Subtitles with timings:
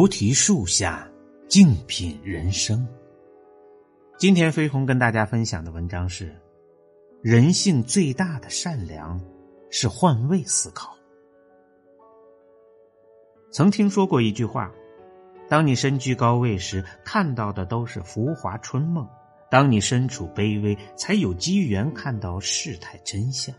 [0.00, 1.06] 菩提树下，
[1.46, 2.88] 静品人生。
[4.16, 6.34] 今天飞鸿跟大家分享的文章是：
[7.20, 9.20] 人性最大的善良
[9.68, 10.96] 是换位思考。
[13.52, 14.72] 曾听说过一句话：
[15.50, 19.04] 当你身居高位时，看到的都是浮华春梦；
[19.50, 23.54] 当你身处卑微，才有机缘看到世态真相。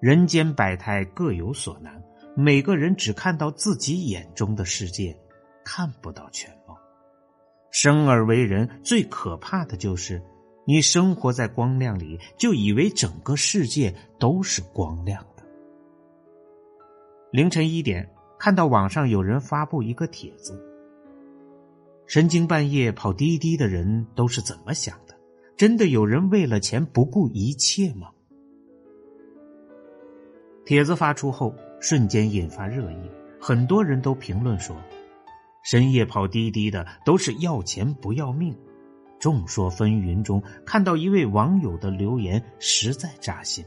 [0.00, 2.02] 人间百态，各有所难。
[2.34, 5.14] 每个人只看到自己眼中的世界，
[5.66, 6.78] 看不到全貌。
[7.72, 10.22] 生而为人，最可怕的就是
[10.64, 15.42] 你生活在光亮里，就以为整个世界都是光亮的。
[17.32, 18.08] 凌晨一点，
[18.38, 20.56] 看到网上有人发布一个帖子：
[22.06, 25.16] 深更半夜跑滴滴的人都是怎么想的？
[25.56, 28.12] 真的有人为了钱不顾一切吗？
[30.64, 31.52] 帖子发出后。
[31.78, 34.74] 瞬间引发热议，很多人都评论说
[35.68, 38.56] ：“深夜跑滴滴的都是要钱不要命。”
[39.18, 43.64] 众说纷纭中，看到一位网友的留言，实在扎心。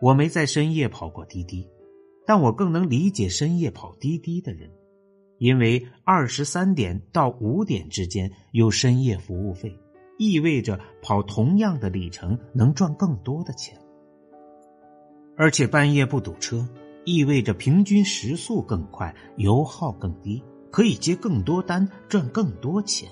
[0.00, 1.66] 我没在深夜跑过滴滴，
[2.26, 4.70] 但我更能理解深夜跑滴滴的人，
[5.38, 9.74] 因为二十三点到五点之间有深夜服务费，
[10.18, 13.76] 意味着跑同样的里程能赚更多的钱。
[15.36, 16.68] 而且半夜不堵车，
[17.04, 23.10] 意味着平均时速更快，油耗更低，可以接更多单，赚更多钱。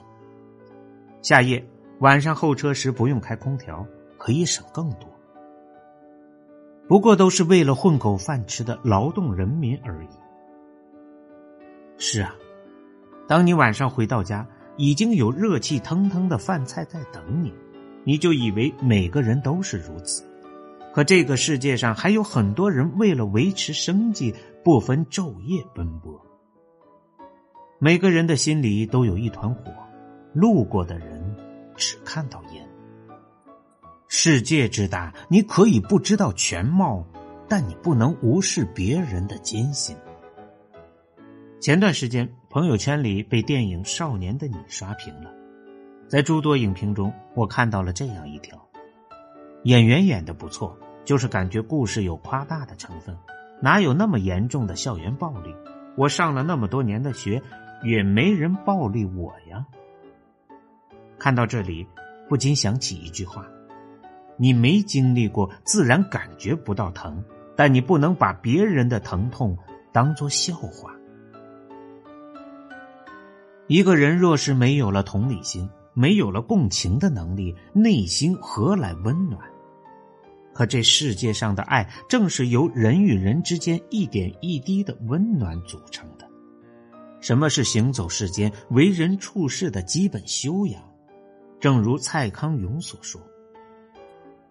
[1.22, 1.64] 夏夜
[1.98, 5.08] 晚上候车时不用开空调，可以省更多。
[6.88, 10.08] 不过都是为了混口饭吃的劳动人民而已。
[11.98, 12.34] 是啊，
[13.28, 14.46] 当你晚上回到家，
[14.76, 17.52] 已经有热气腾腾的饭菜在等你，
[18.04, 20.24] 你就以为每个人都是如此。
[20.92, 24.34] 可这个世界上还有很多人为了维持生计，
[24.64, 26.20] 不分昼夜奔波。
[27.78, 29.72] 每个人的心里都有一团火，
[30.34, 31.36] 路过的人
[31.76, 32.68] 只看到烟。
[34.08, 37.06] 世界之大，你可以不知道全貌，
[37.48, 39.96] 但你不能无视别人的艰辛。
[41.60, 45.30] 前段时间，朋友圈里被电影《少年的你》刷屏了，
[46.08, 48.69] 在诸多影评中，我看到了这样一条。
[49.64, 53.16] 演员演的不错，就是感觉故事有夸大的成分，
[53.60, 55.54] 哪有那么严重的校园暴力？
[55.96, 57.42] 我上了那么多年的学，
[57.82, 59.66] 也没人暴力我呀。
[61.18, 61.86] 看到这里，
[62.26, 63.46] 不禁想起一句话：
[64.38, 67.22] 你没经历过，自然感觉不到疼，
[67.54, 69.58] 但你不能把别人的疼痛
[69.92, 70.90] 当做笑话。
[73.66, 79.40] 一个人若是没有了同理心，没有了共情的能力，内心何来温暖？
[80.52, 86.28] 可这世界上的爱，正是由人与人之间一点一滴的温暖组成的。
[87.20, 90.82] 什么是行走世间、为人处事的基本修养？
[91.60, 93.20] 正如蔡康永所说：“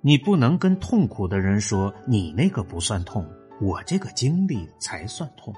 [0.01, 3.27] 你不能跟痛苦的人说你那个不算痛，
[3.59, 5.53] 我这个经历才算痛。”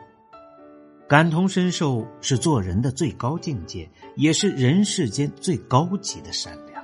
[1.11, 3.85] 感同身受是做人的最高境界，
[4.15, 6.81] 也是人世间最高级的善良。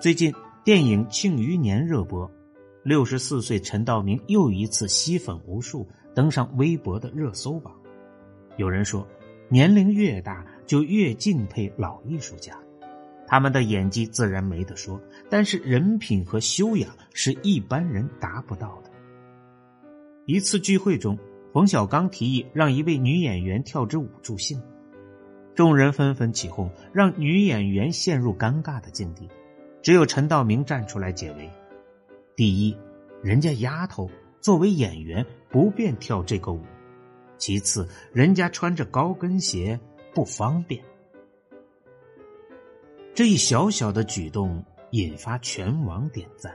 [0.00, 0.34] 最近。
[0.64, 2.30] 电影《庆余年》热播，
[2.82, 7.72] 六十四岁陈道明又一次吸粉无数，登上微博的热搜榜。
[8.56, 9.06] 有人说，
[9.48, 12.58] 年龄越大就越敬佩老艺术家，
[13.26, 18.90] 他们的演技自然没得说，但是人品和修养是一般人达不到的。
[20.26, 21.16] 一次聚会中，
[21.52, 24.62] 冯小刚提议让一位女演员跳支舞助兴，
[25.54, 29.28] 众人纷纷起哄，让女演员陷入尴尬的境地。
[29.80, 31.50] 只有陈道明站出来解围。
[32.36, 32.76] 第一，
[33.22, 34.10] 人家丫头
[34.40, 36.60] 作为演员不便跳这个舞；
[37.38, 39.78] 其次，人家穿着高跟鞋
[40.14, 40.84] 不方便。
[43.14, 46.54] 这一小小的举动引发全网点赞。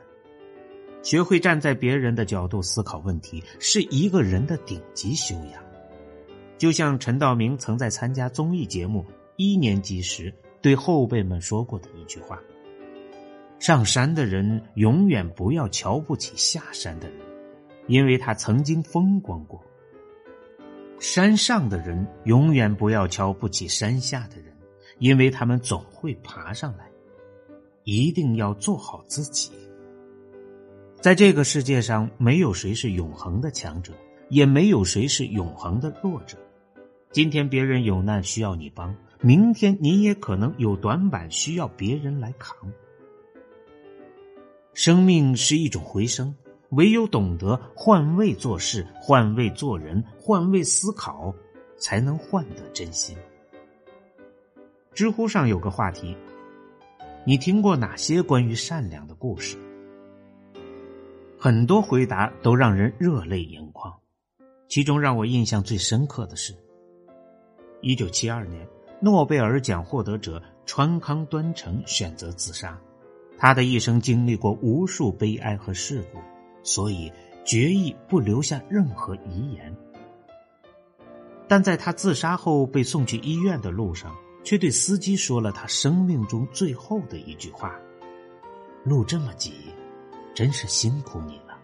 [1.04, 5.62] 学会站在别人的角度思考问题，是一个人的顶级修养。
[6.58, 9.06] 就像陈道明曾在参加综艺节目
[9.36, 12.40] 一年级时对后辈们说过的一句话。
[13.60, 17.20] 上山的人永远不要瞧不起下山的人，
[17.88, 19.60] 因为他曾经风光过；
[21.00, 24.54] 山上的人永远不要瞧不起山下的人，
[25.00, 26.90] 因为他们总会爬上来。
[27.84, 29.52] 一定要做好自己。
[31.04, 33.92] 在这个世界上，没有谁是永恒的强者，
[34.30, 36.38] 也没有谁是永恒的弱者。
[37.12, 42.56] 今天别人有难需要你帮，明天你也可能有短板需要别人来扛。
[44.74, 46.34] 生命是一种回声，
[46.70, 51.36] 唯有懂得换位做事、换位做人、换位思考，
[51.76, 53.14] 才能换得真心。
[54.94, 56.16] 知乎上有个话题：
[57.26, 59.58] 你听过哪些关于善良的故事？
[61.44, 63.94] 很多回答都让人热泪盈眶。
[64.70, 66.56] 其中让我印象最深刻的是，
[67.82, 68.66] 一九七二年
[69.02, 72.80] 诺贝尔奖获得者川康端成选择自杀。
[73.38, 76.20] 他的一生经历过无数悲哀和事故，
[76.64, 77.12] 所以
[77.44, 79.76] 决意不留下任何遗言。
[81.50, 84.16] 但在他自杀后被送去医院的路上，
[84.46, 87.78] 却对司机说了他生命中最后的一句话
[88.86, 89.52] ：“路这么急，
[90.34, 91.58] 真是辛苦你了。”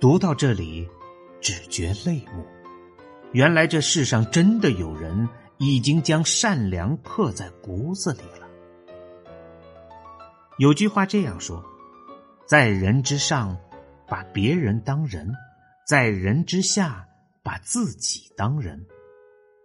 [0.00, 0.88] 读到这里。
[1.38, 2.44] 只觉泪目。
[3.32, 5.28] 原来这世上真的有人
[5.58, 8.48] 已经将善良刻在骨子里了。
[10.58, 11.62] 有句话这样说
[12.48, 13.56] ：“在人之上，
[14.08, 15.28] 把别人当人；
[15.86, 17.06] 在人之下，
[17.44, 18.84] 把自己当人。”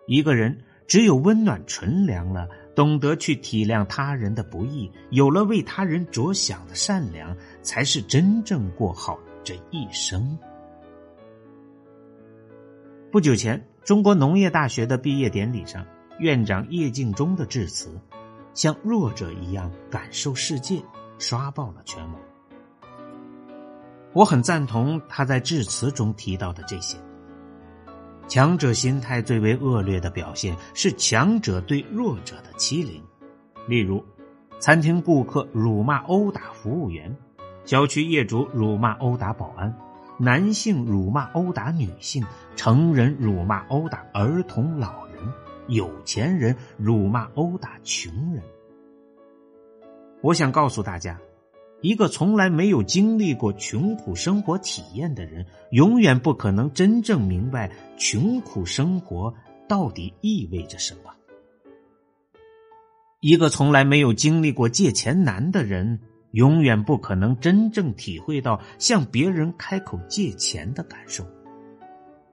[0.05, 10.37] 一个人只有温暖纯良了，懂得去体谅他人的不易，有了为他人着想的善良，才是真正过好这一生。
[13.11, 15.85] 不久前，中国农业大学的毕业典礼上，
[16.19, 17.89] 院长叶敬忠的致辞，
[18.53, 20.81] 像弱者一样感受世界，
[21.19, 22.15] 刷爆了全网。
[24.13, 26.97] 我很赞同他在致辞中提到的这些。
[28.31, 33.03] 强者心态最为恶劣的表现是强者对弱者的欺凌，
[33.67, 34.01] 例如，
[34.57, 37.13] 餐厅顾客辱骂殴打服务员，
[37.65, 39.77] 小区业主辱骂殴打保安。
[40.17, 42.23] 男性辱骂殴打女性，
[42.55, 45.17] 成人辱骂殴打儿童老人，
[45.67, 48.41] 有钱人辱骂殴打穷人。
[50.21, 51.19] 我想告诉大家，
[51.81, 59.33] 一个从来没有经历过穷苦生活体验的人，永远不可能真正明白穷苦生活
[59.67, 61.11] 到底意味着什么。
[63.19, 65.99] 一个从来没有经历过借钱难的人。
[66.31, 71.25] 永远不可能真正体会到向别人开口借钱的感受。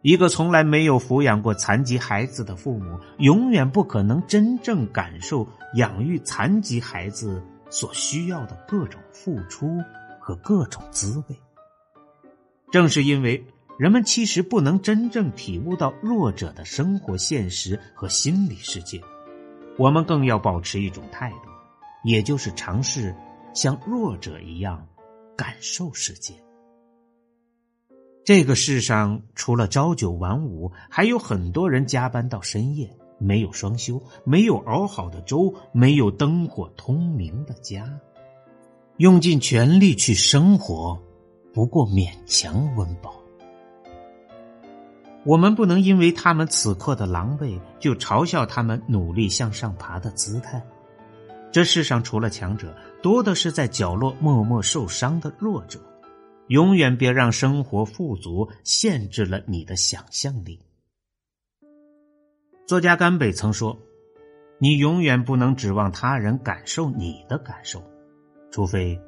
[0.03, 9.79] 一个从来没有抚养过残疾孩子的父母，永远不可能真正感受养育残疾孩子所需要的各种付出
[10.21, 11.37] 和各种滋味。
[12.71, 13.45] 正是因为
[13.79, 19.01] 人们其实不能真正体悟到弱者的生活现实和心理世界，
[19.79, 21.51] 我们更要保持一种态度，
[22.05, 23.15] 也就是尝试。
[23.55, 24.87] 像弱者一样
[25.37, 26.35] 感受世界。
[28.25, 37.85] 这个世上除了朝九晚五，还有很多人加班到深夜，没有双休，没有熬好的粥，没有灯火通明的家，
[38.97, 40.99] 用尽全力去生活，
[41.53, 43.15] 不过勉强温饱。
[45.25, 50.65] 我们不能因为他们此刻的狼狈，就嘲笑他们努力向上爬的姿态。
[51.51, 55.81] 这世上除了强者，多的是在角落默默受伤的弱者。
[56.47, 60.59] 永远别让生活富足限制了你的想象力。
[62.69, 63.79] 作家甘北曾说
[64.61, 67.83] ：“你永远不能指望他人感受你的感受，
[68.51, 69.01] 除非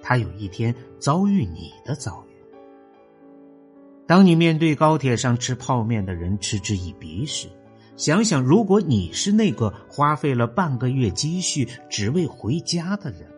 [0.00, 2.30] 他有一天遭遇你的遭遇。”
[4.06, 7.48] 当你面对高铁上吃泡面的人嗤之以鼻时，
[7.96, 13.28] 想想，如果你是那个花费了半个月积蓄只为回家的人；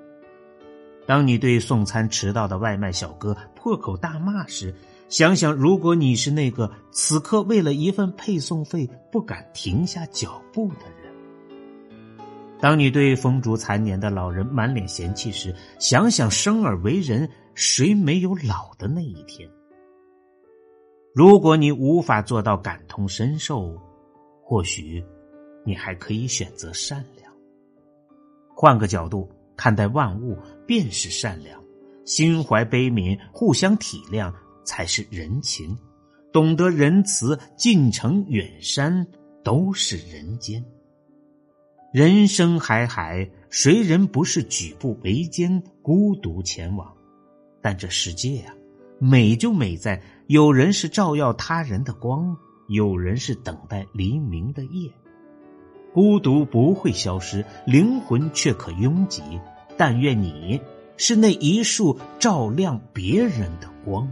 [1.06, 4.74] 当你对送餐迟到的外卖小哥破口大骂时，
[5.12, 11.12] 想想，如果你是那个此刻为了一份配送费不敢停下脚步的人；
[12.58, 19.46] 当你对风烛残年的老人满脸嫌弃时，想想生而为人，谁没有老的那一天？
[21.14, 23.78] 如果你无法做到感同身受，
[24.42, 25.04] 或许，
[25.62, 27.30] 你还可以选择善良。
[28.56, 29.28] 换个角度
[29.58, 31.62] 看待万物，便是善良。
[32.06, 34.32] 心怀悲悯，互相体谅，
[34.64, 35.76] 才是人情。
[36.32, 39.06] 懂得仁慈，近城远山
[39.42, 40.64] 都是人间。
[41.92, 46.90] 人生海海，谁人不是举步维艰，孤独前往？
[47.60, 48.54] 但这世界啊，
[48.98, 52.36] 美就美在有人是照耀他人的光。
[52.68, 54.90] 有人是等待黎明的夜，
[55.92, 59.20] 孤独不会消失，灵魂却可拥挤。
[59.76, 60.58] 但愿你
[60.96, 64.10] 是那一束照亮别人的光。